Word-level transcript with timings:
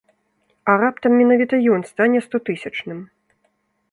А 0.71 0.77
раптам 0.83 1.11
менавіта 1.19 1.55
ён 1.75 1.85
стане 1.91 2.19
стотысячным? 2.27 3.03